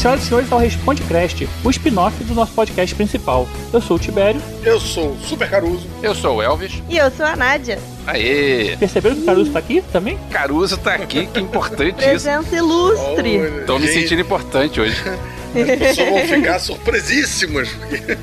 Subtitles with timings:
[0.00, 3.46] Senhoras e senhores, ao Responde Crest, o spin-off do nosso podcast principal.
[3.70, 4.40] Eu sou o Tibério.
[4.64, 5.86] Eu sou o Super Caruso.
[6.02, 6.82] Eu sou o Elvis.
[6.88, 7.78] E eu sou a Nádia.
[8.06, 8.78] Aê!
[8.78, 10.18] Perceberam que o Caruso tá aqui também?
[10.30, 12.08] Caruso tá aqui, que importante isso.
[12.08, 13.40] Presença ilustre.
[13.40, 14.96] Olha, Tô me gente, sentindo importante hoje.
[15.52, 17.68] As pessoas vão ficar surpresíssimas.
[17.68, 18.16] porque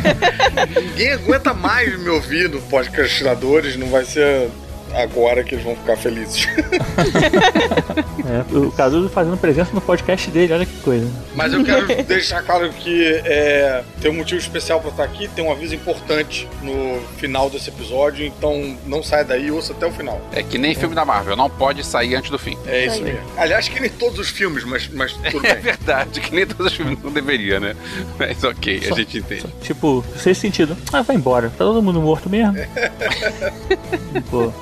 [0.80, 3.76] Ninguém aguenta mais me ouvir no podcastinadores.
[3.76, 4.48] Não vai ser
[4.94, 6.46] agora que eles vão ficar felizes.
[8.28, 11.10] É, o Caruso fazendo presença no podcast dele, olha que coisa.
[11.34, 15.28] Mas eu quero deixar claro que é, tem um motivo especial pra estar aqui.
[15.28, 18.26] Tem um aviso importante no final desse episódio.
[18.26, 20.20] Então não sai daí, ouça até o final.
[20.32, 22.58] É que nem filme da Marvel, não pode sair antes do fim.
[22.66, 23.20] É isso mesmo.
[23.38, 25.62] Aliás, que nem todos os filmes, mas, mas tudo É bem.
[25.72, 27.74] verdade, que nem todos os filmes não deveria, né?
[28.18, 29.46] Mas ok, a gente entende.
[29.62, 30.76] Tipo, sem sentido.
[30.92, 31.48] Ah, vai embora.
[31.48, 32.54] Tá todo mundo morto mesmo?
[34.30, 34.52] Pô.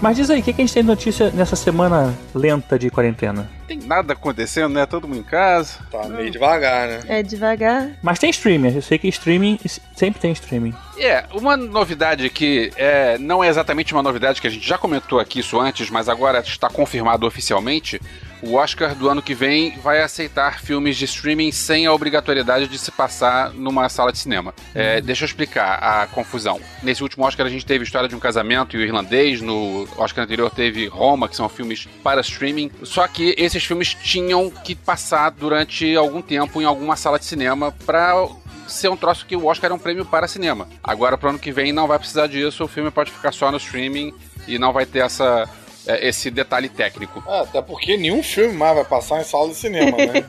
[0.00, 2.90] Mas diz aí, o que, que a gente tem de notícia nessa semana lenta de
[2.90, 3.50] quarentena?
[3.66, 4.84] Tem nada acontecendo, né?
[4.84, 5.78] Todo mundo em casa.
[5.90, 7.00] Tá meio devagar, né?
[7.08, 7.92] É devagar.
[8.02, 9.58] Mas tem streaming, eu sei que streaming
[9.96, 10.74] sempre tem streaming.
[10.98, 15.18] É, uma novidade que é, não é exatamente uma novidade que a gente já comentou
[15.18, 17.98] aqui isso antes, mas agora está confirmado oficialmente.
[18.46, 22.78] O Oscar do ano que vem vai aceitar filmes de streaming sem a obrigatoriedade de
[22.78, 24.54] se passar numa sala de cinema.
[24.74, 26.60] É, deixa eu explicar a confusão.
[26.82, 30.24] Nesse último Oscar a gente teve História de um Casamento e o Irlandês, no Oscar
[30.24, 32.70] anterior teve Roma, que são filmes para streaming.
[32.82, 37.72] Só que esses filmes tinham que passar durante algum tempo em alguma sala de cinema
[37.86, 38.28] para
[38.68, 40.68] ser um troço que o Oscar é um prêmio para cinema.
[40.82, 43.56] Agora, pro ano que vem, não vai precisar disso, o filme pode ficar só no
[43.56, 44.12] streaming
[44.46, 45.48] e não vai ter essa,
[45.86, 47.22] esse detalhe técnico.
[47.26, 50.24] Ah, até porque nenhum filme mais vai passar em sala de cinema, né?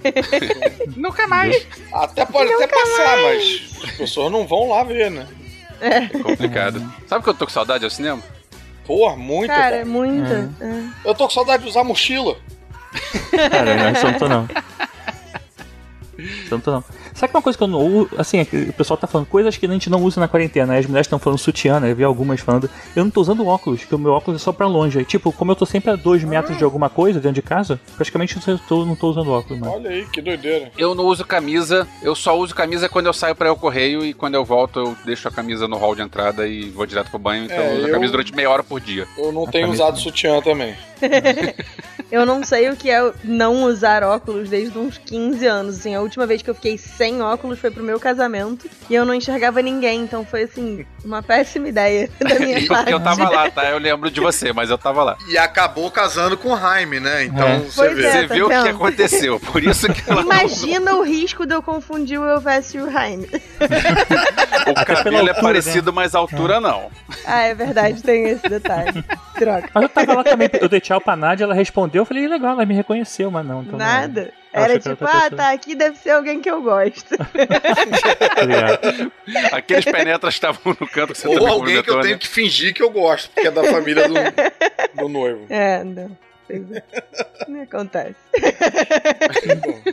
[0.96, 1.66] Nunca mais!
[1.94, 5.28] Até pode até passar, mas as pessoas não vão lá ver, né?
[5.80, 6.82] É complicado.
[7.08, 8.22] Sabe que eu tô com saudade ao cinema?
[8.86, 9.48] Porra, muito.
[9.48, 9.86] Cara, é cara.
[9.86, 10.52] muita.
[10.62, 11.10] É.
[11.10, 12.38] Eu tô com saudade de usar mochila.
[13.32, 14.48] Cara, não, isso eu não tô não.
[17.16, 19.26] Sabe que uma coisa que eu não uso, assim, é que o pessoal tá falando
[19.28, 20.80] coisas que a gente não usa na quarentena, né?
[20.80, 21.90] As mulheres estão falando sutiã, né?
[21.90, 24.52] Eu vi algumas falando, eu não tô usando óculos, porque o meu óculos é só
[24.52, 25.00] pra longe.
[25.00, 27.80] Aí, tipo, como eu tô sempre a dois metros de alguma coisa dentro de casa,
[27.96, 29.74] praticamente eu tô, não tô usando óculos, mais.
[29.74, 30.70] Olha aí, que doideira.
[30.78, 34.04] Eu não uso camisa, eu só uso camisa quando eu saio para ir ao correio
[34.04, 37.10] e quando eu volto eu deixo a camisa no hall de entrada e vou direto
[37.10, 39.08] pro banho, então É, eu uso a eu- camisa durante meia hora por dia.
[39.18, 39.84] Eu não tenho camisa.
[39.84, 40.76] usado sutiã também.
[42.16, 45.78] Eu não sei o que é não usar óculos desde uns 15 anos.
[45.80, 49.06] Assim, a última vez que eu fiquei sem óculos foi pro meu casamento e eu
[49.06, 50.02] não enxergava ninguém.
[50.02, 52.92] Então foi, assim, uma péssima ideia da minha E parte.
[52.92, 53.66] eu tava lá, tá?
[53.70, 55.18] Eu lembro de você, mas eu tava lá.
[55.30, 57.26] E acabou casando com o Jaime, né?
[57.26, 57.58] Então É.
[57.60, 58.06] você Pois vê.
[58.06, 58.12] é.
[58.12, 58.70] Você tá viu o que vendo?
[58.70, 62.78] aconteceu, por isso que ela não- Imagina o risco de eu confundir o Elvis e
[62.80, 63.28] o Jaime.
[64.68, 66.90] o Até cabelo é altura, parecido, mas a altura não.
[67.26, 69.04] Ah, é verdade, tem esse detalhe.
[69.38, 69.70] Droga.
[69.74, 72.52] Mas eu tava lá também, eu dei tchau pra Nádia, ela respondeu, eu falei, legal,
[72.54, 73.64] ela me reconheceu, mas não.
[73.64, 74.32] Então Nada.
[74.54, 75.32] Eu Era tipo, ah, pessoa.
[75.32, 77.16] tá, aqui deve ser alguém que eu gosto.
[78.48, 79.58] Não?
[79.58, 82.20] Aqueles penetras estavam no canto que você Ou alguém que eu tenho né?
[82.20, 84.14] que fingir que eu gosto, porque é da família do,
[84.96, 85.46] do noivo.
[85.50, 86.18] É, não.
[86.50, 86.60] É.
[87.48, 88.16] Não acontece.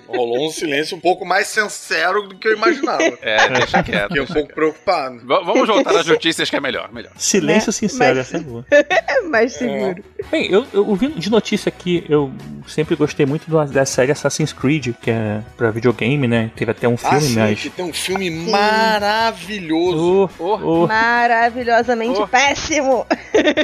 [0.06, 3.02] Bom, rolou um silêncio um pouco mais sincero do que eu imaginava.
[3.22, 4.08] É, deixa quieto.
[4.08, 5.18] Fiquei um pouco preocupado.
[5.20, 7.12] V- Vamos voltar às notícias que é melhor, melhor.
[7.16, 7.72] Silêncio Né?
[7.72, 8.64] sincero, Mas- essa é boa.
[8.72, 10.02] É mais seguro.
[10.30, 12.32] Bem, eu, eu ouvindo de notícia aqui, eu
[12.66, 16.50] sempre gostei muito da série Assassin's Creed, que é pra videogame, né?
[16.56, 17.62] Teve até um filme, ah, sim, mas.
[17.62, 20.28] que tem um filme maravilhoso.
[20.38, 20.82] Oh, Oh.
[20.82, 20.86] oh.
[20.86, 22.26] Maravilhosamente Oh.
[22.28, 23.06] péssimo.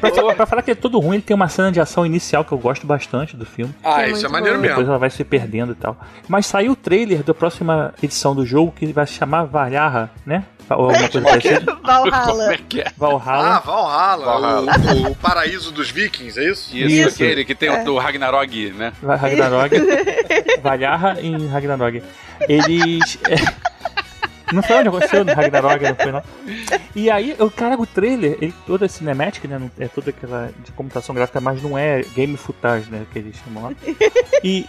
[0.00, 2.52] Pra, pra falar que é todo ruim, ele tem uma cena de ação inicial que
[2.52, 3.74] eu gosto bastante do filme.
[3.84, 4.62] Ah, é isso é maneiro bom.
[4.62, 4.90] Depois mesmo.
[4.92, 5.96] ela vai se perdendo e tal.
[6.28, 10.44] Mas saiu o trailer da próxima edição do jogo que vai se chamar Valhalla, né?
[10.70, 11.48] Ou alguma coisa Chama o quê?
[11.48, 11.76] parecida.
[11.76, 12.52] Como Valhalla.
[12.52, 12.84] é que é?
[12.88, 13.58] Ah, Valhalla.
[13.60, 14.72] Valhalla, Valhalla.
[15.08, 16.76] O, o paraíso dos vikings, é isso?
[16.76, 17.22] Isso, Isso.
[17.22, 18.92] aquele que tem o do Ragnarok, né?
[19.02, 19.74] Ragnarok.
[20.62, 22.02] Valhalla em Ragnarok.
[22.48, 23.18] Eles.
[24.50, 26.22] é, Não foi onde aconteceu no Ragnarok, não foi não.
[26.94, 29.58] E aí, eu caraca, o trailer, ele toda é cinemática, né?
[29.58, 33.02] não- É toda aquela de computação gráfica, mas não é game footage, né?
[33.12, 33.72] Que eles chamam lá.
[34.42, 34.66] E,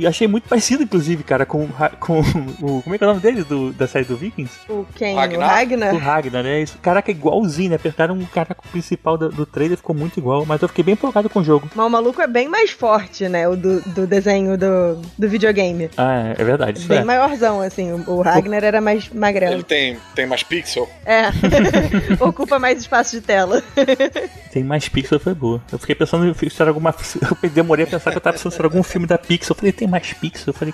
[0.00, 1.68] e achei muito parecido, inclusive, cara, com, o
[2.00, 2.82] com o.
[2.82, 3.44] Como é que é o nome dele?
[3.44, 4.52] Do, da série do Vikings?
[4.68, 5.14] O quem?
[5.16, 5.48] Ragnar?
[5.48, 5.94] O Ragnar?
[5.94, 6.60] O Ragnar, né?
[6.62, 7.76] Isso, caraca, igualzinho, né?
[7.76, 10.94] Apertaram o caraca o principal do, do trailer, ficou muito igual, mas eu fiquei bem
[10.94, 11.68] empolgado com o jogo.
[11.74, 13.48] Mas o maluco é bem mais forte, né?
[13.48, 15.90] O do, do desenho do, do videogame.
[15.96, 16.78] Ah, é, é verdade.
[16.78, 17.04] Isso Bem é.
[17.04, 17.92] maiorzão, assim.
[17.92, 19.54] O, o Ragnar era mais magrelo.
[19.54, 20.88] Ele tem, tem mais pixel.
[21.04, 21.28] É.
[22.20, 23.62] Ocupa mais espaço de tela.
[24.52, 25.62] Tem mais Pixel, foi boa.
[25.70, 26.94] Eu fiquei pensando se era alguma.
[27.42, 29.52] Eu demorei a pensar que eu tava pensando se era algum filme da Pixel.
[29.52, 30.44] Eu falei, tem mais Pixel?
[30.48, 30.72] Eu falei.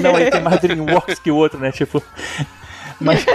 [0.00, 1.72] Não, ele tem mais Dreamworks que o outro, né?
[1.72, 2.00] Tipo.
[3.00, 3.26] Mas.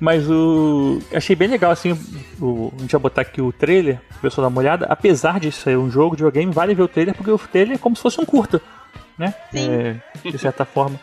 [0.00, 1.00] Mas o.
[1.14, 1.92] Achei bem legal, assim.
[2.40, 2.72] O...
[2.76, 4.86] A gente vai botar aqui o trailer, o pessoal dar uma olhada.
[4.86, 7.78] Apesar de ser um jogo de videogame, vale ver o trailer, porque o trailer é
[7.78, 8.60] como se fosse um curta.
[9.16, 9.32] né?
[9.52, 9.70] Sim.
[9.70, 10.98] É, de certa forma.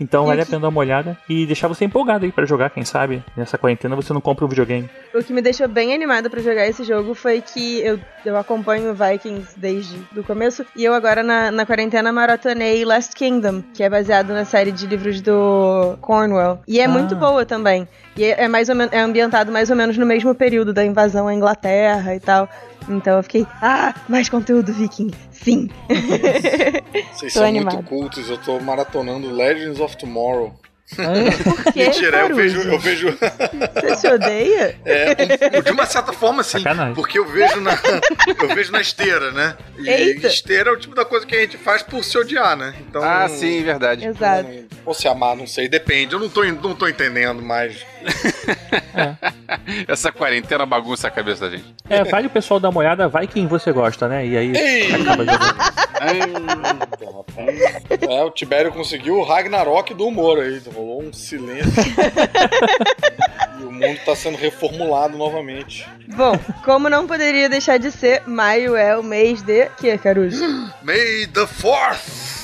[0.00, 2.84] Então vale a pena dar uma olhada e deixar você empolgado aí pra jogar, quem
[2.84, 3.22] sabe.
[3.36, 4.88] Nessa quarentena você não compra um videogame.
[5.14, 8.94] O que me deixou bem animada pra jogar esse jogo foi que eu, eu acompanho
[8.94, 13.88] Vikings desde o começo e eu agora na, na quarentena maratonei Last Kingdom, que é
[13.88, 16.58] baseado na série de livros do Cornwell.
[16.66, 16.88] E é Ah.
[16.88, 17.86] muito boa também.
[18.16, 20.84] E é, é mais ou menos, é ambientado mais ou menos no mesmo período da
[20.84, 22.48] invasão à Inglaterra e tal.
[22.88, 25.70] Então eu fiquei, ah, mais conteúdo viking, sim.
[27.12, 27.76] Vocês Tô são animada.
[27.76, 30.58] muito cultos, eu tô maratonando Legends of Tomorrow.
[30.94, 34.78] Por quê, Mentira, eu vejo, eu vejo Você se odeia?
[34.84, 36.58] É, um- de uma certa forma, sim.
[36.58, 36.94] Sacanagem.
[36.94, 37.72] Porque eu vejo na,
[38.42, 39.56] eu vejo na esteira, né?
[39.78, 40.26] E Eita.
[40.26, 42.74] esteira é o tipo da coisa que a gente faz por se odiar, né?
[42.86, 44.06] Então, Ah, sim, verdade.
[44.06, 44.48] Exato.
[44.84, 46.12] Ou se amar, não sei, depende.
[46.14, 47.78] Eu não tô, não tô entendendo mais.
[49.88, 51.74] Essa quarentena bagunça a cabeça da gente.
[51.88, 54.26] É, vale o pessoal dar uma olhada, vai quem você gosta, né?
[54.26, 54.94] E aí Ei!
[54.94, 55.84] acaba jogando.
[56.04, 57.58] Eita, rapaz.
[58.08, 60.60] É, o Tibério conseguiu o Ragnarok do humor aí.
[60.74, 61.72] Rolou um silêncio.
[63.60, 65.88] e o mundo tá sendo reformulado novamente.
[66.08, 69.66] Bom, como não poderia deixar de ser, maio é o mês de.
[69.78, 70.44] Que, Caruso?
[70.82, 72.34] May the Fourth!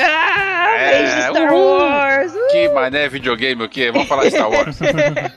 [0.00, 1.78] Ah, É, mês de Star uhul.
[2.18, 2.32] Wars!
[2.34, 2.48] Uh!
[2.52, 3.90] Que mané videogame o quê?
[3.90, 4.78] Vamos falar de Star Wars.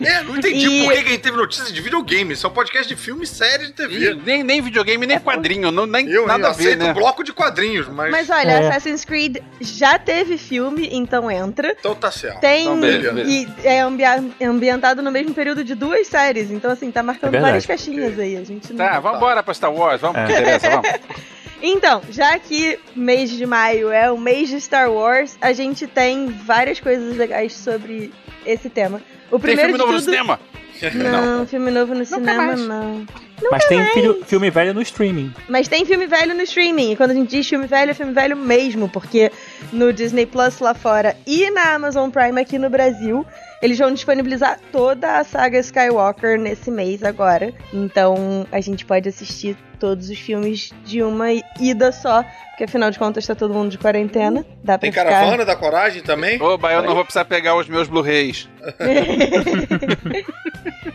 [0.01, 2.33] É, não entendi E- por que a gente teve notícia de videogame.
[2.33, 4.15] Isso é um podcast de filme e série de TV.
[4.25, 6.93] nem, nem videogame, nem quadrinho, não, nem Eu, nada eu a ver, aceito né?
[6.93, 8.11] bloco de quadrinhos, mas.
[8.11, 8.67] Mas olha, É.
[8.69, 11.75] Assassin's Creed já teve filme, então entra.
[11.79, 12.39] Então tá certo.
[12.39, 12.63] Tem.
[12.63, 13.29] Então, beleza, beleza.
[13.31, 14.03] E é ambi-
[14.41, 16.49] ambientado no mesmo período de duas séries.
[16.51, 18.37] Então, assim, tá marcando É várias caixinhas aí.
[18.37, 18.85] A gente não.
[18.85, 20.25] Tá, vamos embora pra Star Wars, vamos, É.
[20.25, 20.89] que interessa, vamos.
[21.61, 26.27] Então, já que mês de maio é o mês de Star Wars, a gente tem
[26.27, 28.11] várias coisas legais sobre
[28.45, 29.01] esse tema.
[29.29, 30.11] O Tem primeiro filme novo no de tudo...
[30.11, 30.39] cinema?
[30.89, 32.59] Não, filme novo no cinema mais.
[32.67, 33.05] não.
[33.49, 35.33] Mas tem filho- filme velho no streaming.
[35.49, 36.91] Mas tem filme velho no streaming.
[36.91, 39.31] E quando a gente diz filme velho, é filme velho mesmo, porque
[39.73, 43.25] no Disney Plus lá fora e na Amazon Prime aqui no Brasil,
[43.61, 47.51] eles vão disponibilizar toda a saga Skywalker nesse mês agora.
[47.73, 51.29] Então a gente pode assistir todos os filmes de uma
[51.59, 54.45] ida só, porque afinal de contas tá todo mundo de quarentena.
[54.63, 55.05] Dá pra Tem ficar...
[55.05, 56.39] caravana da coragem também?
[56.39, 58.47] Oba, eu não vou precisar pegar os meus Blu-rays.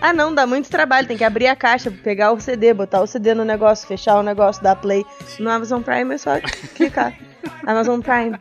[0.01, 1.07] ah, não, dá muito trabalho.
[1.07, 4.23] Tem que abrir a caixa, pegar o CD, botar o CD no negócio, fechar o
[4.23, 5.05] negócio, dar play.
[5.39, 6.41] No Amazon Prime é só
[6.75, 7.13] clicar.
[7.65, 8.37] Amazon Prime.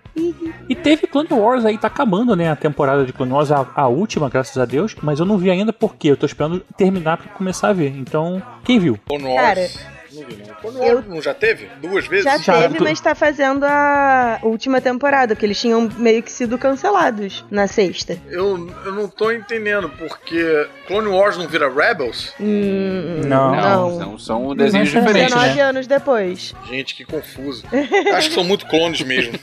[0.68, 2.50] E teve Clone Wars aí, tá acabando, né?
[2.50, 4.95] A temporada de Clone Wars, a, a última, graças a Deus.
[5.01, 7.95] Mas eu não vi ainda porque eu tô esperando terminar pra começar a ver.
[7.95, 8.98] Então, quem viu?
[9.07, 9.36] Clone Wars.
[9.36, 10.56] Cara, não vi, não.
[10.56, 11.69] Clone Wars não já teve?
[11.81, 12.25] Duas vezes?
[12.25, 16.57] Já, Já, teve, mas tá fazendo a última temporada, porque eles tinham meio que sido
[16.57, 18.17] cancelados na sexta.
[18.27, 22.33] Eu, eu não tô entendendo, porque Clone Wars não vira Rebels?
[22.39, 23.56] Hum, Não.
[23.56, 24.00] não.
[24.00, 25.62] São, são desenhos é diferentes, 19 né?
[25.62, 26.56] anos depois.
[26.67, 27.63] Gente, que confuso.
[28.13, 29.33] Acho que são muito clones mesmo.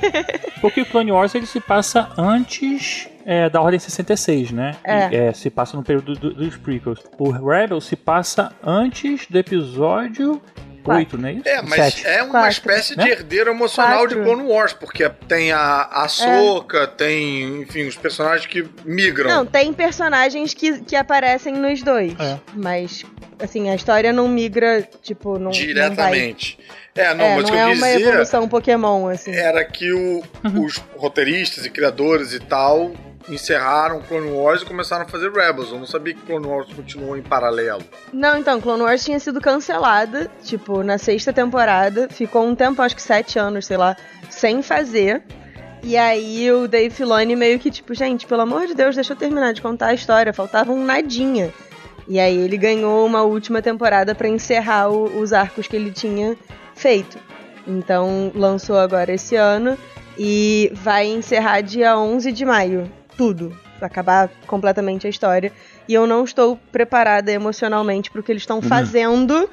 [0.60, 4.74] Porque o Clone Wars ele se passa antes é, da Ordem 66, né?
[4.82, 5.14] É.
[5.28, 7.00] É, se passa no período do- dos prequels.
[7.18, 10.40] O Rebel se passa antes do episódio
[10.82, 11.00] Quatro.
[11.00, 11.36] 8, não é?
[11.44, 12.06] É, mas Sete.
[12.06, 12.48] é uma Quatro.
[12.48, 13.04] espécie Né?
[13.04, 14.16] de herdeiro emocional Quatro.
[14.18, 19.28] de Clone Wars, porque tem a, a Soca, tem, enfim, os personagens que migram.
[19.28, 22.12] Não, tem personagens que, que aparecem nos dois.
[22.18, 22.38] É.
[22.54, 23.04] Mas,
[23.42, 25.50] assim, a história não migra, tipo, não.
[25.50, 25.60] Não vai.
[25.60, 26.58] diretamente.
[26.94, 29.32] É, não, é, mas o não que é eu quis uma evolução Pokémon, assim.
[29.32, 30.22] era que o-
[30.64, 32.92] os roteiristas e criadores e tal
[33.28, 35.70] encerraram Clone Wars e começaram a fazer Rebels.
[35.70, 37.82] Eu não sabia que Clone Wars continuou em paralelo.
[38.12, 42.08] Não, então, Clone Wars tinha sido cancelada, tipo, na sexta temporada.
[42.10, 43.96] Ficou um tempo, acho que sete anos, sei lá,
[44.30, 45.22] sem fazer.
[45.82, 49.16] E aí o Dave Filoni meio que, tipo, gente, pelo amor de Deus, deixa eu
[49.16, 50.32] terminar de contar a história.
[50.32, 51.52] Faltava um nadinha.
[52.08, 56.36] E aí ele ganhou uma última temporada pra encerrar o- os arcos que ele tinha
[56.74, 57.18] feito.
[57.66, 59.76] Então lançou agora esse ano
[60.18, 62.90] e vai encerrar dia 11 de maio.
[63.18, 63.54] Tudo.
[63.82, 65.52] Acabar completamente a história.
[65.86, 69.50] E eu não estou preparada emocionalmente pro que eles estão fazendo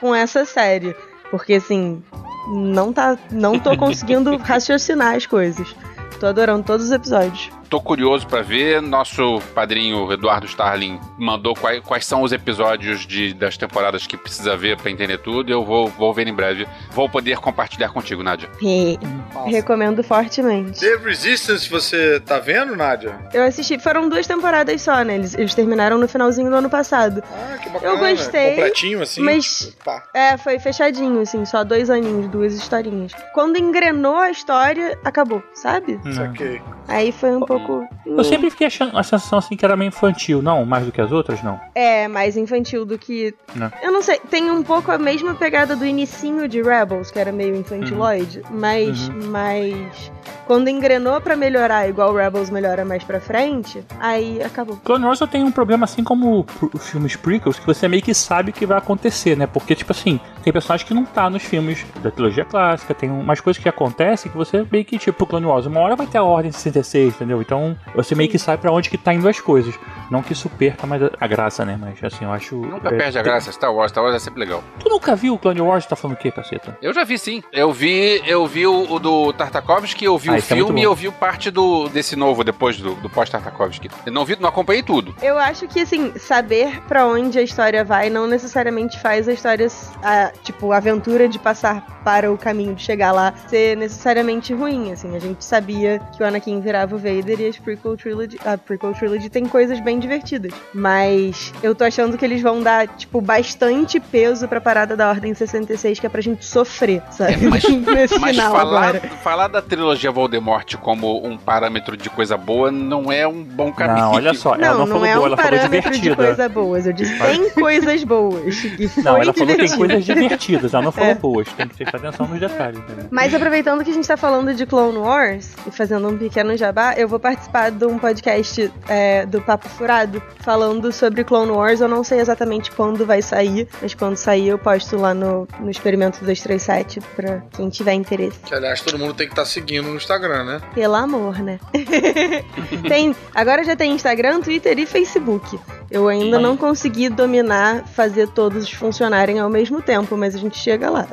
[0.00, 0.96] com essa série.
[1.30, 2.02] Porque assim,
[2.48, 3.18] não tá.
[3.30, 5.76] Não tô conseguindo raciocinar as coisas.
[6.18, 7.50] Tô adorando todos os episódios.
[7.68, 8.80] Tô curioso pra ver.
[8.80, 14.56] Nosso padrinho Eduardo Starling mandou quais, quais são os episódios de, das temporadas que precisa
[14.56, 15.52] ver pra entender tudo.
[15.52, 16.66] Eu vou, vou ver em breve.
[16.92, 18.48] Vou poder compartilhar contigo, Nádia.
[18.62, 18.98] E
[19.46, 20.80] recomendo fortemente.
[20.80, 23.18] The Resistance, você tá vendo, Nádia?
[23.34, 25.16] Eu assisti, foram duas temporadas só, né?
[25.16, 27.22] Eles, eles terminaram no finalzinho do ano passado.
[27.30, 27.92] Ah, que bacana.
[27.92, 29.20] Eu gostei, Completinho, assim.
[29.22, 30.04] mas- Pá.
[30.14, 33.12] É, foi fechadinho, assim, só dois aninhos, duas historinhas.
[33.34, 36.00] Quando engrenou a história, acabou, sabe?
[36.04, 36.12] Não.
[36.12, 36.62] Saquei.
[36.86, 37.88] Aí foi um pouco pouco.
[38.06, 41.00] Eu sempre fiquei achando a sensação assim que era meio infantil, não, mais do que
[41.00, 41.60] as outras, não.
[41.74, 43.34] É, mais infantil do que.
[43.54, 43.70] Não.
[43.82, 47.32] Eu não sei, tem um pouco a mesma pegada do inicinho de Rebels, que era
[47.32, 49.08] meio infantiloide, mas.
[49.08, 49.30] Uhum.
[49.30, 50.12] Mas.
[50.48, 54.76] Quando engrenou pra melhorar, igual Rebels melhora mais pra frente, aí acabou.
[54.82, 58.50] Clone Wars tem um problema assim como os filmes prequels, que você meio que sabe
[58.50, 59.46] o que vai acontecer, né?
[59.46, 63.40] Porque, tipo assim, tem personagem que não tá nos filmes da trilogia clássica, tem umas
[63.40, 66.22] coisas que acontecem que você meio que, tipo, Clone Wars, uma hora vai ter a
[66.24, 67.42] Ordem 66, entendeu?
[67.42, 69.74] Então, você meio que sabe pra onde que tá indo as coisas.
[70.10, 71.76] Não que isso perca mais a- a graça, né?
[71.78, 72.56] Mas, assim, eu acho...
[72.56, 73.52] Nunca é, perde a tem- graça.
[73.52, 74.64] Star Wars, Star Wars é sempre legal.
[74.80, 75.84] Tu nunca viu o Clone Wars?
[75.84, 76.78] Tá falando o quê, caceta?
[76.80, 77.42] Eu já vi sim.
[77.52, 80.84] Eu vi, eu vi o, o do Tartakovsky, eu vi Ah, o é filme e
[80.84, 80.90] bom.
[80.90, 83.88] eu vi parte do, desse novo depois do, do pós-Tartakovsky.
[84.06, 85.14] Eu não vi, não acompanhei tudo.
[85.22, 89.66] Eu acho que, assim, saber pra onde a história vai não necessariamente faz a história,
[90.02, 94.92] a, tipo, a aventura de passar para o caminho de chegar lá ser necessariamente ruim,
[94.92, 95.14] assim.
[95.14, 98.92] A gente sabia que o Anakin virava o Vader e as prequel trilogy, a prequel
[98.94, 100.52] trilogy tem coisas bem divertidas.
[100.72, 105.34] Mas eu tô achando que eles vão dar, tipo, bastante peso pra parada da Ordem
[105.34, 107.34] 66, que é pra gente sofrer, sabe?
[107.34, 109.00] É, mas- Nesse Mas final falar, agora.
[109.22, 113.98] falar da trilogia Voldemort como um parâmetro de coisa boa não é um bom caminho.
[113.98, 116.00] Não, olha só, ela Não, não, não, falou é boa, um ela falou parâmetro de
[116.00, 116.16] divertida.
[116.26, 116.86] coisa boas.
[116.86, 118.56] Eu disse tem coisas boas.
[119.02, 119.76] Não, ela falou que tem divertido.
[119.78, 121.14] coisas divertidas, ela não falou É.
[121.14, 121.48] boas.
[121.52, 122.78] Tem que prestar atenção nos detalhes.
[122.80, 123.06] Né?
[123.10, 126.94] Mas aproveitando que a gente tá falando de Clone Wars e fazendo um pequeno jabá,
[126.96, 131.80] eu vou participar de um podcast é, do Papo Furado falando sobre Clone Wars.
[131.80, 135.70] Eu não sei exatamente quando vai sair, mas quando sair eu posto lá no, no
[135.70, 138.38] Experimento 237 pra quem tiver interesse.
[138.44, 140.60] Que aliás todo mundo tem que estar seguindo no Instagram, né?
[140.74, 141.60] Pelo amor, né?
[142.88, 145.58] tem, agora já tem Instagram, Twitter e Facebook.
[145.90, 150.90] Eu ainda não consegui dominar fazer todos funcionarem ao mesmo tempo, mas a gente chega
[150.90, 151.06] lá.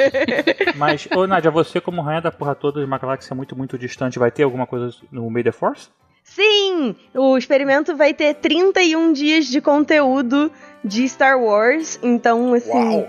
[0.76, 4.18] Mas, ô Nádia, você como rainha da porra toda de uma galáxia muito, muito distante,
[4.18, 5.88] vai ter alguma coisa no meio da Force?
[6.22, 6.96] Sim!
[7.14, 10.50] O experimento vai ter 31 dias de conteúdo
[10.84, 12.70] de Star Wars, então assim.
[12.70, 13.08] Uau!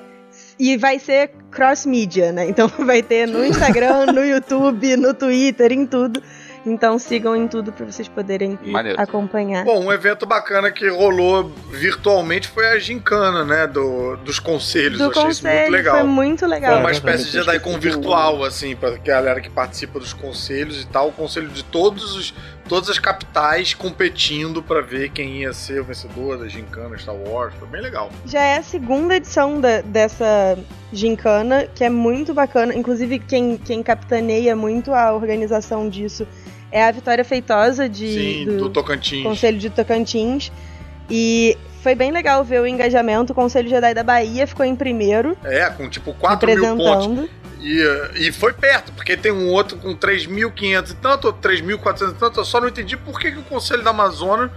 [0.59, 2.47] E vai ser cross-mídia, né?
[2.49, 6.21] Então vai ter no Instagram, no YouTube, no Twitter, em tudo.
[6.65, 8.99] Então sigam em tudo pra vocês poderem Maneiro.
[9.01, 9.63] acompanhar.
[9.63, 13.65] Bom, um evento bacana que rolou virtualmente foi a gincana, né?
[13.67, 14.97] Do, dos conselhos.
[14.97, 15.95] Do Eu achei isso muito conselho legal.
[15.99, 16.71] foi muito legal.
[16.73, 17.41] Foi uma É, espécie de.
[17.41, 21.07] JediCon virtual, assim, pra galera que participa dos conselhos e tal.
[21.07, 22.33] O conselho de todos os,
[22.67, 27.53] todas as capitais competindo pra ver quem ia ser o vencedor da gincana Star Wars.
[27.59, 28.09] Foi bem legal.
[28.25, 30.57] Já é a segunda edição da- dessa
[30.91, 32.73] gincana, que é muito bacana.
[32.75, 36.27] Inclusive, quem, quem capitaneia muito a organização disso
[36.71, 39.23] é a Vitória Feitosa de, Sim, do, Tocantins.
[39.23, 40.51] Conselho de Tocantins.
[41.09, 43.31] E foi bem legal ver o engajamento.
[43.31, 47.29] O Conselho Jedi da Bahia ficou em primeiro, É, com tipo 4 mil pontos.
[47.59, 52.13] E, e foi perto, porque tem um outro com 3.500 e tanto, outro 3.400 e
[52.15, 52.39] tanto.
[52.39, 54.51] Eu só não entendi por que, que o Conselho da Amazônia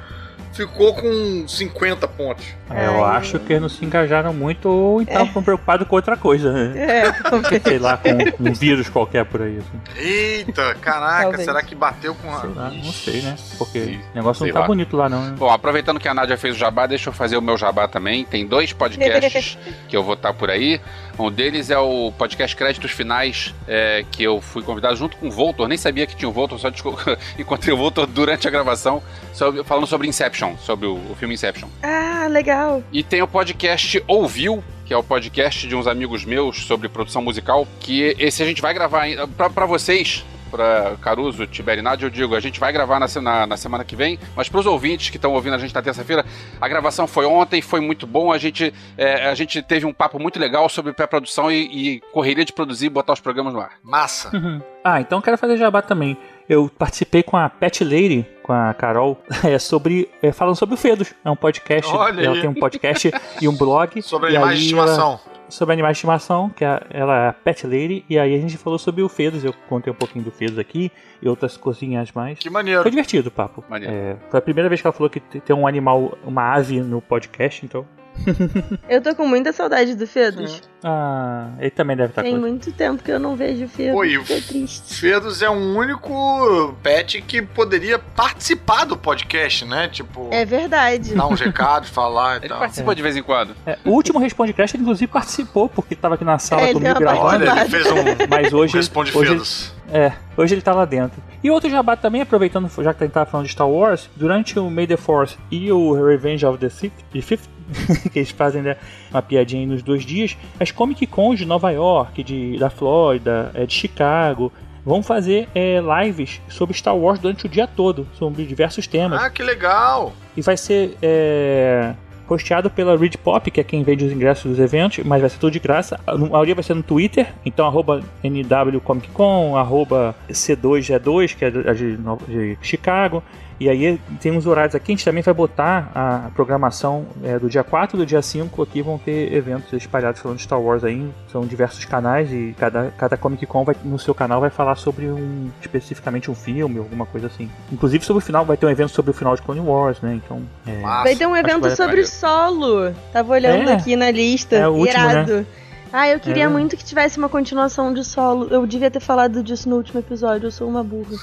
[0.52, 2.44] ficou com 50 pontos.
[2.70, 6.16] É, eu acho que eles não se engajaram muito ou então estão preocupados com outra
[6.16, 6.72] coisa, né?
[6.80, 8.10] É, Sei lá, com
[8.48, 9.58] um vírus qualquer por aí.
[9.58, 9.80] Assim.
[10.08, 11.44] Eita, caraca, Talvez.
[11.44, 12.40] será que bateu com a.
[12.40, 13.36] Sei lá, não sei, né?
[13.58, 14.66] Porque Sim, o negócio sei não tá lá.
[14.66, 15.22] bonito lá, não.
[15.24, 15.34] Né?
[15.36, 18.24] Bom, aproveitando que a Nádia fez o jabá, deixa eu fazer o meu jabá também.
[18.24, 20.80] Tem dois podcasts que eu vou estar por aí.
[21.18, 25.30] Um deles é o podcast Créditos Finais, é, que eu fui convidado junto com o
[25.30, 25.68] Voltor.
[25.68, 26.68] Nem sabia que tinha o Voltor, só
[27.38, 29.02] encontrei o Voltor durante a gravação,
[29.34, 31.68] sobre- falando sobre Inception, sobre o, o filme Inception.
[31.82, 32.82] Ah, legal.
[32.92, 37.22] E tem o podcast Ouviu, que é o podcast de uns amigos meus sobre produção
[37.22, 39.28] musical, que esse a gente vai gravar ainda.
[39.28, 43.06] Pra, pra vocês, pra Caruso, Tiberi e Nádia, eu digo, a gente vai gravar na,
[43.20, 46.24] na, na semana que vem, mas pros ouvintes que estão ouvindo a gente na terça-feira,
[46.60, 50.18] a gravação foi ontem, foi muito bom, a gente, é, a gente teve um papo
[50.18, 53.72] muito legal sobre pré-produção e, e correria de produzir e botar os programas no ar.
[53.82, 54.36] Massa.
[54.36, 54.60] Uhum.
[54.82, 56.16] Ah, então eu quero fazer jabá também.
[56.50, 59.16] Eu participei com a Pet Lady, com a Carol,
[59.46, 60.10] é, sobre.
[60.20, 61.14] É, falando sobre o Fedos.
[61.24, 61.88] É um podcast.
[61.94, 62.40] Olha ela aí.
[62.40, 64.02] tem um podcast e um blog.
[64.02, 65.20] Sobre animais de aí ela- estimação.
[65.48, 68.56] sobre animais de estimação, que é, ela é a Pet Lady, e aí a gente
[68.56, 70.90] falou sobre o Fedos, eu contei um pouquinho do Fedos aqui,
[71.22, 72.38] e outras coisinhas mais.
[72.40, 72.82] Que maneiro.
[72.82, 73.64] Foi divertido o papo.
[73.68, 73.92] Maneiro.
[73.94, 76.80] É, foi a primeira vez que ela falou que te- tem um animal, uma ave
[76.80, 77.84] no podcast, então.
[78.88, 80.62] Eu tô com muita saudade do Fedos.
[80.82, 82.40] Ah, ele também deve estar Tem com.
[82.40, 83.98] muito tempo que eu não vejo o Fedos.
[83.98, 84.94] Oi, o Tô triste.
[84.94, 89.88] Fedos é o único pet que poderia participar do podcast, né?
[89.88, 91.14] Tipo, É verdade.
[91.14, 92.58] dar uns recados, falar e Ele tal.
[92.58, 93.54] participa de vez em quando.
[93.66, 96.74] É, o último Responde Crash, ele inclusive participou, porque estava aqui na sala É, ele
[96.74, 97.24] comigo gravando.
[97.44, 97.94] Olha, ele fez um
[98.28, 98.76] Mas hoje.
[98.76, 99.72] responde hoje Fedos.
[99.92, 101.20] É, hoje ele tá lá dentro.
[101.42, 104.58] E outro jabá também, aproveitando, já que a gente tava falando de Star Wars, durante
[104.58, 107.48] o May the Force e o Revenge of the Sith, the Fifth,
[108.12, 108.76] que eles fazem né,
[109.10, 113.66] uma piadinha nos dois dias, as Comic Cons de Nova York, de, da Flórida, é,
[113.66, 114.52] de Chicago,
[114.84, 119.22] vão fazer é, lives sobre Star Wars durante o dia todo, sobre diversos temas.
[119.22, 120.12] Ah, que legal!
[120.36, 121.94] E vai ser é,
[122.30, 125.38] posteado pela Read Pop, que é quem vende os ingressos dos eventos, mas vai ser
[125.38, 125.98] tudo de graça.
[126.06, 132.58] A maioria vai ser no Twitter, então arroba NWComicCon, arroba C2G2, que é de, de
[132.62, 133.22] Chicago.
[133.60, 137.46] E aí tem uns horários aqui, a gente também vai botar a programação é, do
[137.46, 140.82] dia 4 e do dia 5 aqui vão ter eventos espalhados falando de Star Wars
[140.82, 144.76] aí, são diversos canais e cada, cada Comic Con vai, no seu canal vai falar
[144.76, 147.50] sobre um especificamente um filme, alguma coisa assim.
[147.70, 150.18] Inclusive sobre o final, vai ter um evento sobre o final de Clone Wars, né?
[150.24, 150.42] Então.
[150.66, 150.80] É...
[150.80, 152.94] Vai ter um evento sobre solo.
[153.12, 154.56] Tava olhando é, aqui na lista.
[154.56, 155.12] É o último, né?
[155.12, 155.34] Irado.
[155.34, 155.46] Né?
[155.92, 156.48] Ah, eu queria é.
[156.48, 158.48] muito que tivesse uma continuação de solo.
[158.50, 161.16] Eu devia ter falado disso no último episódio, eu sou uma burra.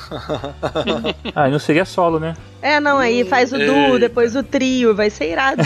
[1.33, 2.35] ah, não seria solo, né?
[2.61, 5.63] É, não, aí faz o duo, depois o trio, vai ser irado.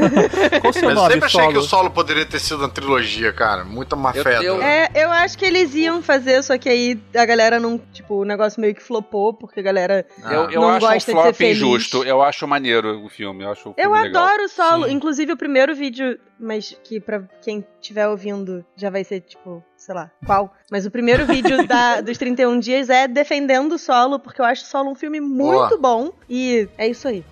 [0.60, 1.52] Qual seu Mas nome, eu sempre achei solo?
[1.52, 3.64] que o solo poderia ter sido uma trilogia, cara.
[3.64, 4.38] Muita má fé.
[4.42, 4.60] Eu...
[4.62, 8.24] É, eu acho que eles iam fazer, só que aí a galera não, tipo, o
[8.24, 10.32] negócio meio que flopou, porque a galera ah.
[10.32, 11.56] eu, eu não acho gosta um flop de ser feliz.
[11.58, 12.04] injusto.
[12.04, 14.24] Eu acho maneiro o filme, eu acho Eu legal.
[14.24, 14.92] adoro o solo, Sim.
[14.92, 19.94] inclusive o primeiro vídeo, mas que pra quem estiver ouvindo já vai ser, tipo, sei
[19.94, 20.54] lá, qual.
[20.70, 24.62] Mas o primeiro vídeo da, dos 31 dias é defendendo o solo, porque eu acho
[24.62, 25.80] o solo um filme muito Boa.
[25.80, 26.12] bom.
[26.28, 27.24] E é isso aí.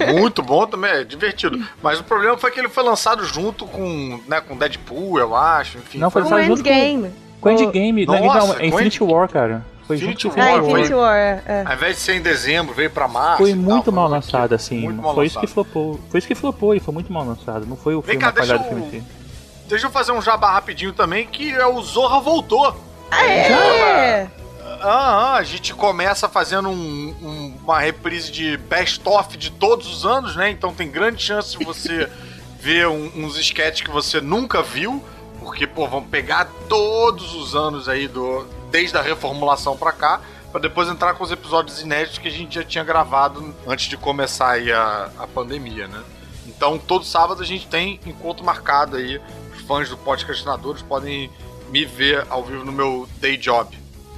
[0.00, 1.64] É muito bom também, é divertido.
[1.80, 5.78] Mas o problema foi que ele foi lançado junto com, né, com Deadpool, eu acho.
[5.78, 7.10] Enfim, não, foi lançado junto Endgame.
[7.40, 8.04] com, com Endgame.
[8.04, 9.64] Nossa, não, é Infinity War, cara.
[9.86, 11.64] Foi Infinity War, ah, Infinity War, é, é.
[11.64, 13.38] Ao invés de ser em dezembro, veio pra março.
[13.38, 14.80] Foi muito tal, mal lançado, assim.
[14.80, 15.26] Muito mal foi lançado.
[15.26, 16.00] isso que flopou.
[16.10, 17.64] Foi isso que flopou e foi muito mal lançado.
[17.64, 19.02] Não foi o filme cá, apagado do filme
[19.68, 22.74] Deixa eu fazer um jabá rapidinho também, que é o Zorra voltou.
[23.10, 24.30] Ah, é?
[24.80, 30.36] Ah, a gente começa fazendo um, um, uma reprise de best-of de todos os anos,
[30.36, 30.50] né?
[30.50, 32.08] Então tem grande chance de você
[32.60, 35.04] ver um, uns sketches que você nunca viu,
[35.40, 40.60] porque, pô, vamos pegar todos os anos aí, do, desde a reformulação pra cá, para
[40.60, 44.52] depois entrar com os episódios inéditos que a gente já tinha gravado antes de começar
[44.52, 46.02] aí a, a pandemia, né?
[46.46, 49.20] Então, todo sábado a gente tem encontro marcado aí.
[49.68, 51.30] Os fãs do Podcastinadores podem
[51.68, 53.76] me ver ao vivo no meu day job.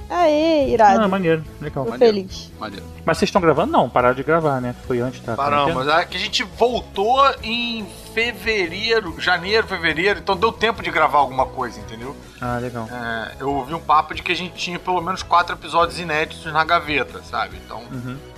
[0.09, 1.01] Aê, irado.
[1.01, 1.83] Ah, maneiro, legal.
[1.83, 2.15] Tô maneiro.
[2.15, 2.51] feliz.
[2.57, 2.85] Maneiro.
[3.03, 3.69] Mas vocês estão gravando?
[3.69, 4.73] Não, pararam de gravar, né?
[4.87, 5.35] Foi antes da.
[5.35, 11.19] Paramos, é que a gente voltou em fevereiro, janeiro, fevereiro, então deu tempo de gravar
[11.19, 12.15] alguma coisa, entendeu?
[12.39, 12.87] Ah, legal.
[12.89, 16.45] É, eu ouvi um papo de que a gente tinha pelo menos quatro episódios inéditos
[16.45, 17.57] na gaveta, sabe?
[17.57, 17.83] Então.
[17.91, 18.30] Uhum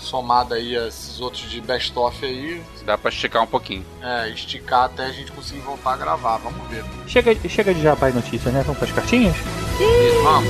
[0.00, 2.62] somado aí a esses outros de best-of aí.
[2.84, 3.84] Dá pra esticar um pouquinho.
[4.00, 6.84] É, esticar até a gente conseguir voltar a gravar, vamos ver.
[7.06, 8.62] Chega, chega de jabá e notícia, né?
[8.62, 9.36] Vamos pras cartinhas?
[9.36, 10.48] Isso, vamos.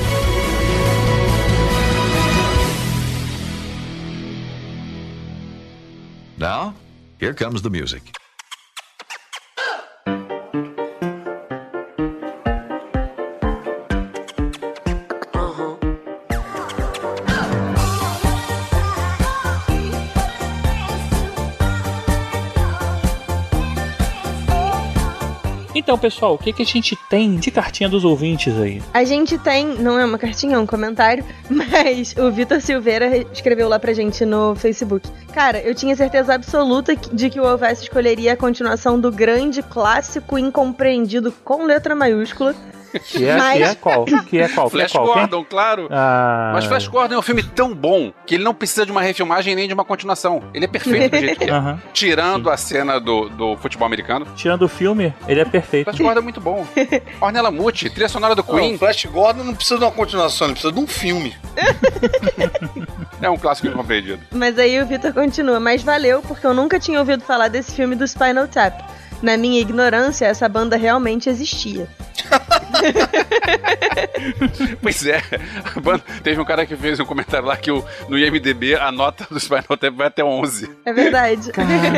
[6.38, 6.72] Now,
[7.20, 8.12] here comes the music.
[25.88, 28.82] Então, pessoal, o que, que a gente tem de cartinha dos ouvintes aí?
[28.92, 33.70] A gente tem, não é uma cartinha, é um comentário, mas o Vitor Silveira escreveu
[33.70, 35.08] lá pra gente no Facebook.
[35.32, 40.36] Cara, eu tinha certeza absoluta de que o Alves escolheria a continuação do grande clássico
[40.36, 42.54] incompreendido com letra maiúscula
[43.04, 43.56] que é, Mas...
[43.56, 44.04] que é qual?
[44.04, 44.70] Que é qual?
[44.70, 45.14] Flash que é qual?
[45.14, 45.46] Gordon, Quem?
[45.50, 45.88] claro.
[45.90, 46.50] Ah...
[46.54, 49.54] Mas Flash Gordon é um filme tão bom que ele não precisa de uma refilmagem
[49.54, 50.42] nem de uma continuação.
[50.54, 51.58] Ele é perfeito do jeito que é.
[51.58, 51.76] Uhum.
[51.92, 52.50] Tirando Sim.
[52.50, 54.26] a cena do, do futebol americano.
[54.36, 55.86] Tirando o filme, ele é perfeito.
[55.86, 56.64] Flash Gordon é muito bom.
[57.20, 58.72] Ornella Muti, trilha sonora do Queen.
[58.72, 61.34] Não, Flash Gordon não precisa de uma continuação, ele precisa de um filme.
[63.20, 64.20] é um clássico incompreendido.
[64.30, 65.58] Mas aí o Victor continua.
[65.58, 68.80] Mas valeu, porque eu nunca tinha ouvido falar desse filme do Spinal Tap.
[69.22, 71.88] Na minha ignorância, essa banda realmente existia.
[74.82, 75.22] pois é,
[75.82, 79.26] banda, teve um cara que fez um comentário lá que o, no IMDB a nota
[79.30, 80.70] do Spinal Tap vai até 11.
[80.84, 81.50] É verdade.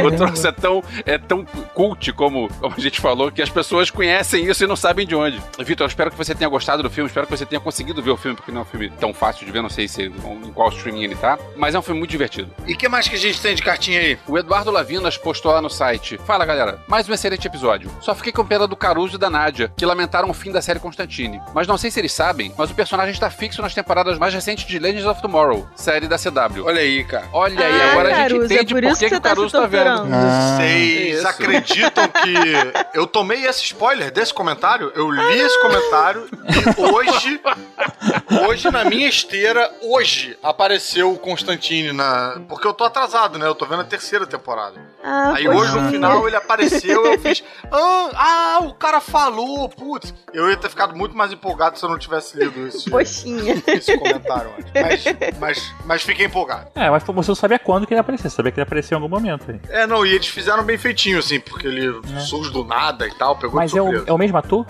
[0.05, 3.91] o troço é tão, é tão cult, como, como a gente falou, que as pessoas
[3.91, 5.41] conhecem isso e não sabem de onde.
[5.59, 8.11] Vitor, eu espero que você tenha gostado do filme, espero que você tenha conseguido ver
[8.11, 10.53] o filme, porque não é um filme tão fácil de ver, não sei se em
[10.53, 12.51] qual streaming ele tá, mas é um filme muito divertido.
[12.67, 14.19] E o que mais que a gente tem de cartinha aí?
[14.27, 16.19] O Eduardo Lavinas postou lá no site.
[16.27, 17.91] Fala galera, mais um excelente episódio.
[18.01, 20.79] Só fiquei com pena do Caruso e da Nádia, que lamentaram o fim da série
[20.79, 21.41] Constantine.
[21.55, 24.67] Mas não sei se eles sabem, mas o personagem está fixo nas temporadas mais recentes
[24.67, 26.65] de Legends of Tomorrow, série da CW.
[26.65, 27.29] Olha aí, cara.
[27.33, 29.53] Olha aí, ah, agora Caruso, a gente entende é por, por que, que o Caruso
[29.53, 30.09] tá, tá vendo.
[30.13, 30.57] Ah.
[30.57, 34.93] Vocês acreditam que eu tomei esse spoiler desse comentário?
[34.95, 37.41] Eu li esse comentário e hoje,
[38.47, 42.41] hoje na minha esteira, hoje apareceu o Constantine na.
[42.49, 43.47] Porque eu tô atrasado, né?
[43.47, 44.75] Eu tô vendo a terceira temporada.
[45.03, 47.43] Ah, aí hoje no final ele apareceu, eu fiz.
[47.71, 50.15] Ah, ah, o cara falou, putz.
[50.33, 53.63] Eu ia ter ficado muito mais empolgado se eu não tivesse lido esse, Poxinha.
[53.67, 54.73] esse comentário antes.
[54.75, 56.69] Mas, mas, mas fiquei empolgado.
[56.75, 58.67] É, mas você não sabia quando que ele ia aparecer, você sabia que ele ia
[58.67, 59.51] aparecer em algum momento.
[59.51, 59.61] Aí.
[59.69, 63.37] É, não, e eles fizeram bem feitinho, assim, porque ele surge do nada e tal,
[63.37, 64.67] pegou Mas de é é o mesmo ator?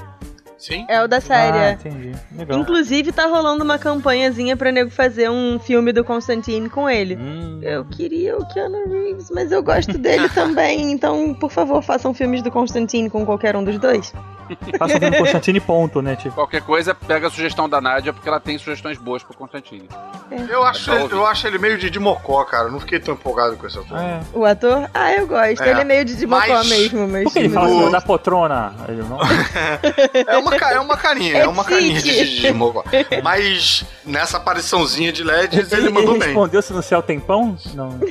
[0.61, 0.85] Sim?
[0.88, 1.57] É o da série.
[1.59, 1.73] Ah, é.
[1.73, 2.12] entendi.
[2.37, 2.59] Legal.
[2.61, 7.16] Inclusive, tá rolando uma campanhazinha pra nego fazer um filme do Constantine com ele.
[7.16, 10.92] Hum, Eu queria o Keanu Reeves, mas eu gosto dele também.
[10.92, 14.12] Então, por favor, façam filmes do Constantine com qualquer um dos dois.
[14.81, 16.16] Passa vendo Constantine ponto, né?
[16.16, 19.88] Tipo, Qualquer coisa, pega a sugestão da Nádia, porque ela tem sugestões boas pro Constantine.
[20.49, 22.64] Eu acho, É ele, eu acho ele meio de Dimocó, cara.
[22.66, 23.96] Eu não fiquei tão empolgado com esse autor.
[23.99, 24.20] é.
[24.35, 24.90] O ator?
[24.92, 25.62] Ah, eu gosto.
[25.62, 25.70] É.
[25.70, 27.23] Ele é meio de Dimocó Mas- mesmo, mas.
[27.25, 28.75] Por que ele fala O- assim, da poltrona?
[28.88, 29.18] Ele não...
[30.27, 32.24] É uma, ca- é uma carinha, é uma É carinha chique.
[32.24, 32.84] de Dimocó.
[33.22, 36.28] Mas nessa apariçãozinha de LEDs ele mandou bem.
[36.28, 37.56] respondeu se no céu tem pão?
[37.74, 37.98] Não.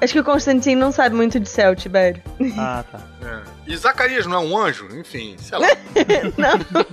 [0.00, 2.22] Acho que o Constantine não sabe muito de céu, Tibério.
[2.56, 3.00] Ah, tá.
[3.20, 3.40] É.
[3.66, 4.86] E Zacarias não é um anjo?
[4.96, 5.66] Enfim, sei lá.
[6.38, 6.84] Não.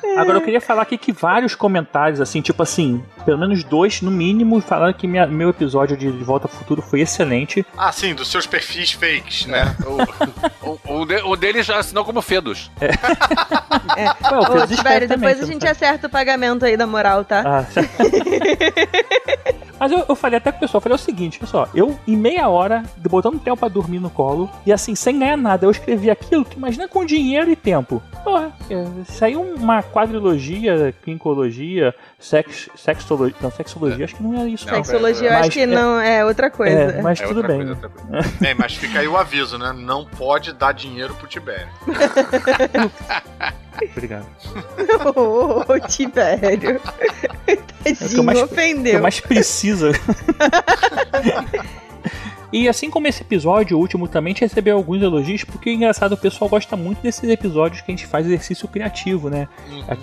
[0.17, 4.11] Agora eu queria falar aqui que vários comentários, assim, tipo assim, pelo menos dois, no
[4.11, 7.65] mínimo, falaram que minha- meu episódio de De Volta ao Futuro foi excelente.
[7.77, 9.75] Ah, sim, dos seus perfis fakes, né?
[10.63, 12.69] O, o, de- o dele já assinou como Fedos.
[12.81, 17.43] Ué, o Ô, Tibério, também, depois a gente acerta o pagamento aí da moral, tá?
[17.45, 17.65] Ah.
[19.79, 22.15] Mas eu, eu falei até com o pessoal, eu falei o seguinte, só, eu em
[22.15, 25.71] meia hora, botando o Theo pra dormir no colo, e assim, sem ganhar nada, eu
[25.71, 27.99] escrevi aquilo, que imagina com dinheiro e tempo.
[28.23, 34.65] Porra, é, saiu uma quadrilogia, quincologia, sex, sexologia, não, sexologia, acho que não era isso
[34.67, 34.83] não.
[34.83, 36.75] Sexologia eu acho que é- não é outra coisa.
[36.75, 37.67] É, mas É tudo outra bem.
[37.67, 37.91] coisa.
[38.39, 39.73] Bem, mas fica aí o aviso, né?
[39.75, 41.67] Não pode dar dinheiro pro Tibério.
[43.95, 44.25] Obrigado.
[45.15, 46.79] Ô, ô, Tibério.
[47.47, 48.93] É o que eu Tadinho, mais- ofendeu.
[48.95, 49.91] Eu mais precisa.
[52.51, 55.73] E assim como esse episódio, o último também, a gente recebeu alguns elogios, porque é
[55.73, 59.47] engraçado, o pessoal gosta muito desses episódios que a gente faz exercício criativo, né?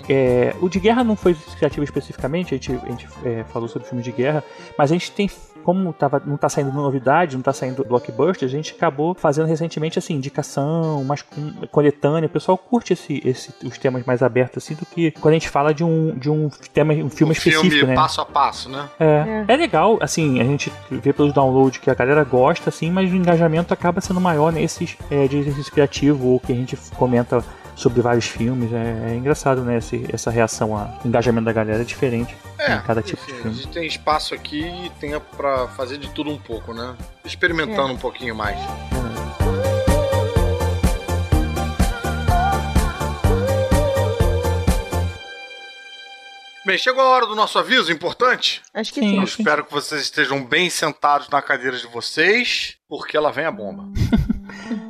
[0.09, 3.87] É, o de guerra não foi criativo especificamente, a gente, a gente é, falou sobre
[3.87, 4.43] filmes de guerra,
[4.77, 5.29] mas a gente tem,
[5.63, 9.99] como tava, não tá saindo novidade, não tá saindo blockbuster, a gente acabou fazendo recentemente
[9.99, 12.27] assim, indicação, mais com- coletânea.
[12.27, 15.49] O pessoal curte esse, esse, os temas mais abertos assim do que quando a gente
[15.49, 17.95] fala de um, de um tema, um filme Um específico, filme né?
[17.95, 18.89] passo a passo, né?
[18.99, 23.11] É, é legal, assim, a gente vê pelos downloads que a galera gosta, assim, mas
[23.11, 27.43] o engajamento acaba sendo maior nesses é, de exercício criativo ou que a gente comenta
[27.75, 28.71] sobre vários filmes.
[28.73, 29.77] É, é engraçado, né?
[29.77, 33.39] Esse, essa reação ao engajamento da galera é diferente É, em cada tipo enfim, de
[33.39, 33.57] a filme.
[33.57, 36.95] gente tem espaço aqui e tem pra fazer de tudo um pouco, né?
[37.23, 38.59] Experimentando um pouquinho mais.
[46.65, 48.61] Bem, chegou a hora do nosso aviso importante.
[48.73, 49.09] Acho que Sim.
[49.11, 49.17] sim.
[49.17, 53.51] Eu espero que vocês estejam bem sentados na cadeira de vocês, porque lá vem a
[53.51, 53.85] bomba.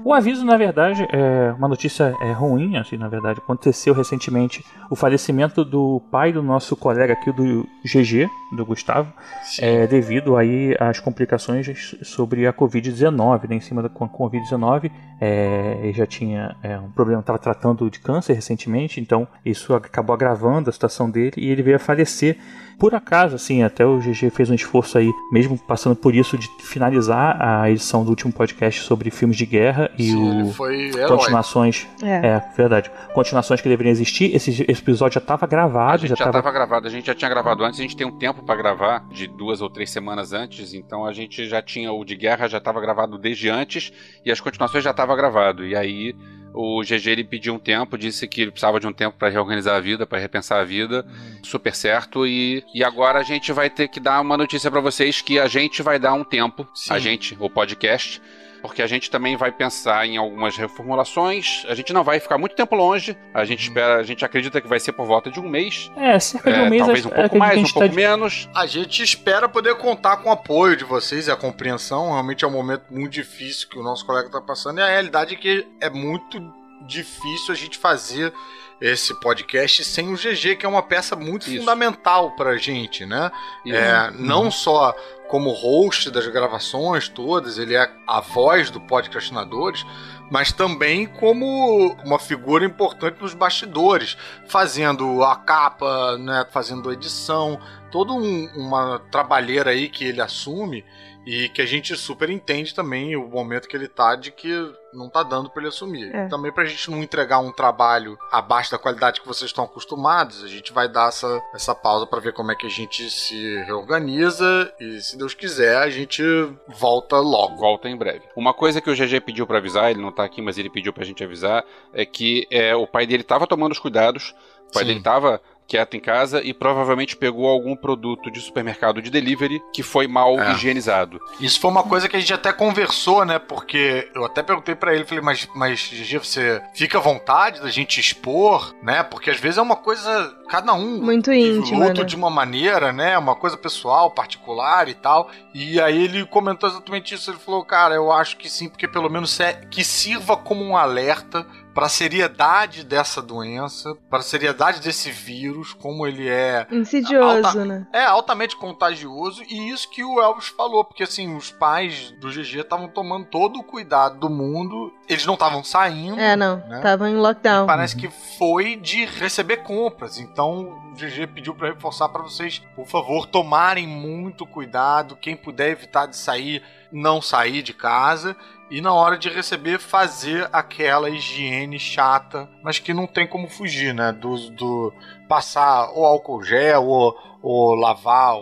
[0.04, 3.40] O aviso, na verdade, é uma notícia é, ruim, assim, na verdade.
[3.40, 9.12] Aconteceu recentemente o falecimento do pai do nosso colega aqui, do GG, do Gustavo,
[9.60, 14.92] é, devido aí às complicações sobre a Covid-19, né, em cima da com a Covid-19.
[15.22, 20.14] É, ele já tinha é, um problema, estava tratando de câncer recentemente, então isso acabou
[20.14, 22.38] agravando a situação dele e ele veio a falecer.
[22.80, 26.48] Por acaso, assim, até o GG fez um esforço aí, mesmo passando por isso, de
[26.62, 31.08] finalizar a edição do último podcast sobre filmes de guerra e Sim, o foi herói.
[31.18, 31.88] continuações.
[32.02, 32.28] É.
[32.28, 32.90] É, verdade.
[33.14, 34.34] Continuações que deveriam existir.
[34.34, 36.52] Esse, esse episódio já estava A gravado, gente já estava.
[36.52, 39.28] gravado, a gente já tinha gravado antes, a gente tem um tempo pra gravar, de
[39.28, 42.80] duas ou três semanas antes, então a gente já tinha o de guerra, já estava
[42.80, 43.92] gravado desde antes,
[44.26, 45.66] e as continuações já estava gravado.
[45.66, 46.16] E aí
[46.54, 49.76] o GG ele pediu um tempo, disse que ele precisava de um tempo para reorganizar
[49.76, 51.06] a vida, para repensar a vida,
[51.44, 52.26] super certo.
[52.26, 55.48] E, e agora a gente vai ter que dar uma notícia para vocês que a
[55.48, 56.94] gente vai dar um tempo, Sim.
[56.94, 58.22] a gente, o podcast.
[58.62, 61.64] Porque a gente também vai pensar em algumas reformulações.
[61.68, 63.18] A gente não vai ficar muito tempo longe.
[63.34, 65.90] A gente espera, a gente acredita que vai ser por volta de um mês.
[65.96, 66.84] É, cerca de um É, mês.
[66.84, 68.50] talvez um pouco mais, um gente pouco tá de- menos.
[68.56, 72.12] A gente espera poder contar com o apoio de vocês e a compreensão.
[72.12, 74.80] Realmente é um momento muito difícil que o nosso colega está passando.
[74.80, 76.40] E a realidade é que é muito
[76.82, 78.34] difícil a gente fazer
[78.82, 81.60] esse podcast sem o GG, que é uma peça muito Isso.
[81.60, 83.30] fundamental pra gente, né?
[83.66, 83.76] Isso.
[83.76, 84.96] É, não só
[85.28, 89.86] como host das gravações todas, ele é a voz do podcastinadores,
[90.32, 97.60] mas também como uma figura importante nos bastidores, fazendo a capa, né, fazendo a edição,
[97.92, 100.84] toda um- uma trabalheira aí que ele assume
[101.26, 104.50] E que a gente super entende também o momento que ele tá de que
[104.94, 106.14] não tá dando pra ele assumir.
[106.16, 106.28] É.
[106.28, 110.48] Também pra gente não entregar um trabalho abaixo da qualidade que vocês estão acostumados, a
[110.48, 114.74] gente vai dar essa, essa pausa pra ver como é que a gente se reorganiza
[114.80, 116.24] e, se Deus quiser, a gente
[116.68, 117.58] volta logo.
[117.58, 118.24] Volta em breve.
[118.36, 120.94] Uma coisa que o GG pediu pra avisar, ele não tá aqui, mas ele pediu
[120.94, 124.34] pra gente avisar, é que é, o pai dele tava tomando os cuidados,
[124.70, 124.88] o pai Sim.
[124.90, 129.84] dele tava quieto em casa e provavelmente pegou algum produto de supermercado de delivery que
[129.84, 130.52] foi mal É.
[130.54, 131.20] higienizado.
[131.40, 133.38] Isso foi uma coisa que a gente até conversou, né?
[133.38, 137.70] Porque eu até perguntei pra ele, falei, mas, mas GG, você fica à vontade da
[137.70, 139.04] gente expor, né?
[139.04, 142.06] Porque às vezes é uma coisa, cada um Muito íntima, luto né?
[142.08, 143.18] de uma maneira, né?
[143.18, 145.30] Uma coisa pessoal, particular e tal.
[145.54, 147.30] E aí ele comentou exatamente isso.
[147.30, 150.76] Ele falou, cara, eu acho que sim, porque pelo menos é que sirva como um
[150.76, 157.48] alerta para a seriedade dessa doença, para a seriedade desse vírus, como ele é Insidioso,
[157.48, 157.88] Alta- né?
[157.94, 162.60] é altamente contagioso e isso que o Elvis falou, porque assim, os pais do GG
[162.62, 166.20] estavam tomando todo o cuidado do mundo, eles não estavam saindo.
[166.20, 166.58] É, não.
[166.68, 166.82] né?
[166.82, 167.66] Tava em lockdown.
[167.66, 170.20] Parece que foi de receber compras.
[170.20, 175.16] Então o GG pediu para reforçar para vocês, por favor, tomarem muito cuidado.
[175.16, 178.36] Quem puder evitar de sair, não sair de casa.
[178.70, 183.94] E na hora de receber, fazer aquela higiene chata, mas que não tem como fugir,
[183.94, 184.12] né?
[184.12, 184.94] Do, do
[185.28, 188.38] passar o álcool gel ou, ou lavar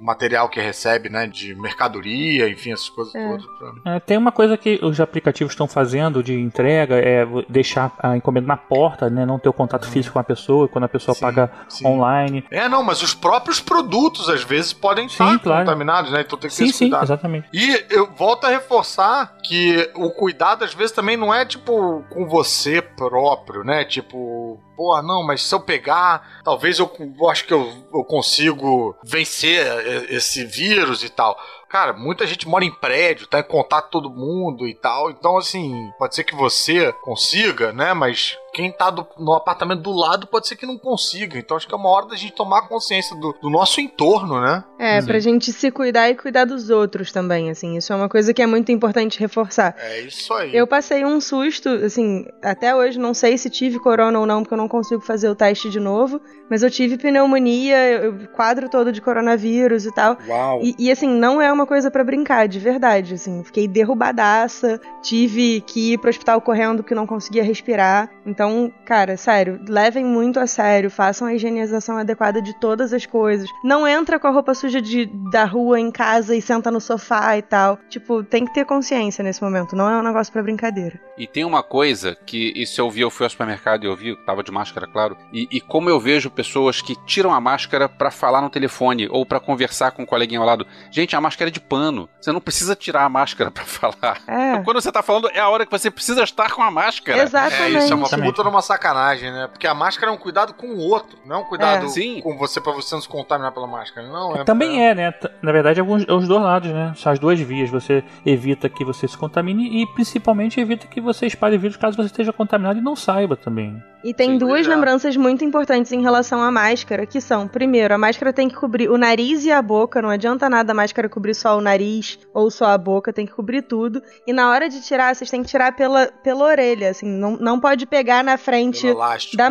[0.00, 1.26] material que recebe, né?
[1.26, 3.28] De mercadoria, enfim, essas coisas É.
[3.28, 3.44] todas.
[3.84, 8.46] É, tem uma coisa que os aplicativos estão fazendo de entrega, é deixar a encomenda
[8.46, 9.24] na porta, né?
[9.26, 11.86] Não ter o contato físico com a pessoa, quando a pessoa Sim, paga sim.
[11.86, 12.44] online.
[12.50, 15.64] É, não, mas os próprios produtos às vezes podem Sim, estar claro.
[15.64, 16.20] contaminados, né?
[16.20, 17.04] Então tem que ter Sim, esse sim, cuidado.
[17.04, 17.48] exatamente.
[17.52, 22.26] E eu volto a reforçar que o cuidado às vezes também não é tipo com
[22.26, 23.84] você próprio, né?
[23.84, 28.94] Tipo, pô, não, mas se eu pegar, talvez eu, eu acho que eu, eu consigo
[29.02, 31.36] vencer e- esse vírus e tal.
[31.68, 35.10] Cara, muita gente mora em prédio, tá em contato com todo mundo e tal.
[35.10, 37.92] Então, assim, pode ser que você consiga, né?
[37.92, 41.38] Mas quem tá do- no apartamento do lado pode ser que não consiga.
[41.38, 44.64] Então, acho que é uma hora da gente tomar consciência do, do nosso entorno, né?
[44.78, 45.06] É, Sim.
[45.06, 47.76] pra gente se cuidar e cuidar dos outros também, assim.
[47.76, 49.76] Isso é uma coisa que é muito importante reforçar.
[49.78, 50.56] É isso aí.
[50.56, 54.54] Eu passei um susto, assim, até hoje não sei se tive corona ou não, porque
[54.54, 58.90] eu não consigo fazer o teste de novo, mas eu tive pneumonia, eu, quadro todo
[58.90, 60.16] de coronavírus e tal.
[60.26, 60.60] Uau.
[60.62, 63.44] E, e, assim, não é uma coisa pra brincar, de verdade, assim.
[63.44, 68.08] Fiquei derrubadaça, tive que ir pro hospital correndo porque não conseguia respirar.
[68.24, 68.45] Então,
[68.84, 73.48] cara, sério, levem muito a sério, façam a higienização adequada de todas as coisas.
[73.62, 77.36] Não entra com a roupa suja de, da rua em casa e senta no sofá
[77.36, 77.78] e tal.
[77.88, 81.00] Tipo, tem que ter consciência nesse momento, não é um negócio pra brincadeira.
[81.18, 84.14] E tem uma coisa que, isso eu vi, eu fui ao supermercado e eu vi,
[84.24, 85.16] tava de máscara, claro.
[85.32, 89.24] E, e como eu vejo pessoas que tiram a máscara pra falar no telefone ou
[89.24, 90.66] pra conversar com um coleguinha ao lado.
[90.90, 92.08] Gente, a máscara é de pano.
[92.20, 94.18] Você não precisa tirar a máscara pra falar.
[94.26, 94.58] É.
[94.62, 97.18] Quando você tá falando, é a hora que você precisa estar com a máscara.
[97.18, 97.78] É, Exatamente.
[97.78, 99.46] isso é uma puta numa sacanagem, né?
[99.50, 101.88] Porque a máscara é um cuidado com o outro, não é um cuidado É.
[101.88, 102.20] Sim.
[102.20, 104.06] com você pra você não se contaminar pela máscara.
[104.06, 104.44] Não, é.
[104.44, 105.14] Também é, né?
[105.40, 106.92] Na verdade, é alguns- é os dois lados, né?
[106.96, 107.70] São as duas vias.
[107.70, 112.06] Você evita que você se contamine e principalmente evita que você espalhe vírus caso você
[112.06, 113.82] esteja contaminado e não saiba também.
[114.04, 117.98] E tem Sim, duas lembranças muito importantes em relação à máscara, que são, primeiro, a
[117.98, 121.34] máscara tem que cobrir o nariz e a boca, não adianta nada a máscara cobrir
[121.34, 124.02] só o nariz ou só a boca, tem que cobrir tudo.
[124.26, 127.58] E na hora de tirar, vocês têm que tirar pela, pela orelha, assim, não, não
[127.58, 129.50] pode pegar na frente elástico, da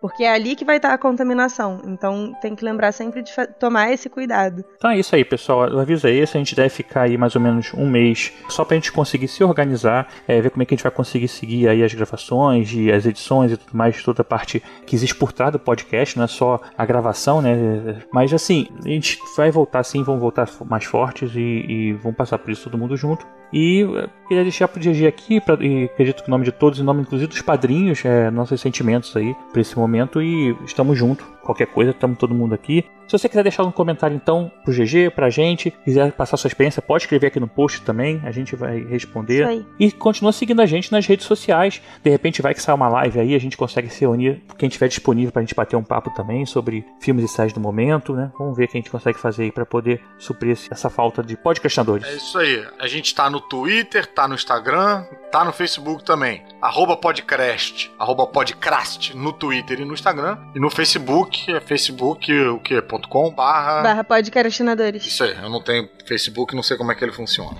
[0.00, 1.82] Porque é ali que vai estar a contaminação.
[1.84, 4.64] Então tem que lembrar sempre de tomar esse cuidado.
[4.76, 5.70] Então é isso aí, pessoal.
[5.70, 6.36] O aviso esse.
[6.36, 9.44] A gente deve ficar aí mais ou menos um mês só pra gente conseguir se
[9.44, 12.90] organizar, é, ver como é que a gente vai conseguir seguir aí as gravações e
[12.90, 16.24] as edições e tudo mais, toda a parte que existe por trás do podcast, não
[16.24, 18.02] é só a gravação, né?
[18.12, 22.38] Mas assim, a gente vai voltar sim, vamos voltar mais fortes e, e vamos passar
[22.38, 23.26] por isso todo mundo junto.
[23.52, 26.78] E eh, queria deixar pro GG aqui, pra, e acredito que o nome de todos,
[26.78, 31.26] em nome inclusive dos padrinhos, é, nossos sentimentos aí pra esse momento e estamos juntos.
[31.42, 32.84] Qualquer coisa, estamos todo mundo aqui.
[33.10, 36.80] Se você quiser deixar um comentário então pro GG, pra gente, quiser passar sua experiência,
[36.80, 39.40] pode escrever aqui no post também, a gente vai responder.
[39.40, 39.66] Isso aí.
[39.80, 41.82] E continua seguindo a gente nas redes sociais.
[42.04, 44.86] De repente vai que sai uma live aí, a gente consegue se reunir, quem estiver
[44.86, 48.30] disponível pra gente bater um papo também sobre filmes e séries do momento, né?
[48.38, 51.36] Vamos ver o que a gente consegue fazer aí pra poder suprir essa falta de
[51.36, 52.06] podcastinadores.
[52.06, 52.64] É isso aí.
[52.78, 56.44] A gente tá no Twitter, tá no Instagram, tá no Facebook também.
[56.62, 60.38] Arroba podcast, arroba podcast no Twitter e no Instagram.
[60.54, 62.80] E no Facebook, é Facebook, o que?
[62.82, 63.82] Ponto .com barra...
[63.82, 65.06] Barra podcastinadores.
[65.06, 67.56] Isso aí, eu não tenho Facebook, não sei como é que ele funciona.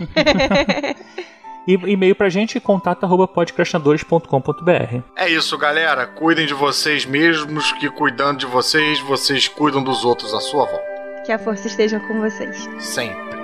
[1.67, 5.03] E e-mail pra gente, contato arroba podcastinadores.com.br.
[5.15, 6.07] É isso, galera.
[6.07, 11.23] Cuidem de vocês mesmos, que cuidando de vocês, vocês cuidam dos outros à sua volta.
[11.25, 12.69] Que a força esteja com vocês.
[12.79, 13.39] Sempre.